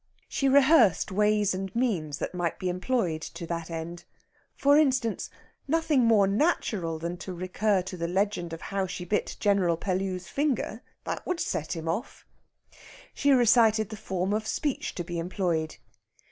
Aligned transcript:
She 0.27 0.49
rehearsed 0.49 1.11
ways 1.11 1.53
and 1.53 1.75
means 1.75 2.17
that 2.17 2.33
might 2.33 2.57
be 2.57 2.69
employed 2.69 3.21
to 3.21 3.45
that 3.45 3.69
end. 3.69 4.03
For 4.55 4.75
instance, 4.75 5.29
nothing 5.67 6.05
more 6.05 6.25
natural 6.25 6.97
than 6.97 7.17
to 7.17 7.31
recur 7.31 7.83
to 7.83 7.95
the 7.97 8.07
legend 8.07 8.51
of 8.51 8.61
how 8.73 8.87
she 8.87 9.05
bit 9.05 9.37
General 9.39 9.77
Pellew's 9.77 10.27
finger; 10.27 10.81
that 11.03 11.23
would 11.27 11.39
set 11.39 11.75
him 11.75 11.87
off! 11.87 12.25
She 13.13 13.29
recited 13.29 13.89
the 13.89 13.95
form 13.95 14.33
of 14.33 14.47
speech 14.47 14.95
to 14.95 15.03
be 15.03 15.19
employed. 15.19 15.77